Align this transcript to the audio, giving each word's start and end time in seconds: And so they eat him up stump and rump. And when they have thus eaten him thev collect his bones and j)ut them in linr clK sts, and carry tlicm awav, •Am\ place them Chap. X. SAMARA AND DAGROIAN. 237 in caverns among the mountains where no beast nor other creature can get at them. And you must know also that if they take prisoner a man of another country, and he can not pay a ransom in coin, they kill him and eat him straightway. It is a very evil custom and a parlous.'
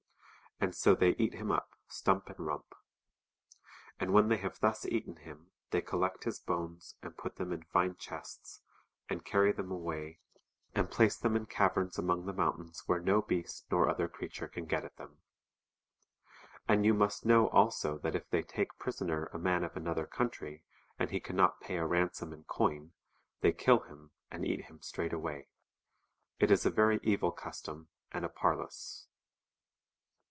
And 0.63 0.75
so 0.75 0.93
they 0.93 1.15
eat 1.15 1.33
him 1.33 1.51
up 1.51 1.71
stump 1.87 2.29
and 2.29 2.37
rump. 2.45 2.75
And 3.99 4.13
when 4.13 4.29
they 4.29 4.37
have 4.37 4.59
thus 4.59 4.85
eaten 4.85 5.15
him 5.15 5.49
thev 5.71 5.87
collect 5.87 6.23
his 6.25 6.37
bones 6.39 6.93
and 7.01 7.17
j)ut 7.17 7.37
them 7.37 7.51
in 7.51 7.63
linr 7.73 7.95
clK 7.97 8.23
sts, 8.23 8.61
and 9.09 9.25
carry 9.25 9.51
tlicm 9.53 9.69
awav, 9.69 10.19
•Am\ 10.75 10.87
place 10.91 11.17
them 11.17 11.33
Chap. 11.47 11.77
X. 11.79 11.95
SAMARA 11.95 11.95
AND 11.95 11.95
DAGROIAN. 11.97 11.97
237 11.97 11.97
in 11.97 11.97
caverns 11.97 11.97
among 11.97 12.25
the 12.25 12.33
mountains 12.33 12.83
where 12.85 12.99
no 12.99 13.21
beast 13.23 13.65
nor 13.71 13.89
other 13.89 14.07
creature 14.07 14.47
can 14.47 14.65
get 14.67 14.85
at 14.85 14.97
them. 14.97 15.17
And 16.67 16.85
you 16.85 16.93
must 16.93 17.25
know 17.25 17.49
also 17.49 17.97
that 17.97 18.15
if 18.15 18.29
they 18.29 18.43
take 18.43 18.77
prisoner 18.77 19.31
a 19.33 19.39
man 19.39 19.63
of 19.63 19.75
another 19.75 20.05
country, 20.05 20.63
and 20.99 21.09
he 21.09 21.19
can 21.19 21.35
not 21.35 21.59
pay 21.59 21.77
a 21.77 21.87
ransom 21.87 22.31
in 22.31 22.43
coin, 22.43 22.93
they 23.39 23.51
kill 23.51 23.79
him 23.79 24.11
and 24.29 24.45
eat 24.45 24.65
him 24.65 24.79
straightway. 24.83 25.47
It 26.37 26.51
is 26.51 26.67
a 26.67 26.69
very 26.69 26.99
evil 27.01 27.31
custom 27.31 27.89
and 28.11 28.23
a 28.23 28.29
parlous.' 28.29 29.07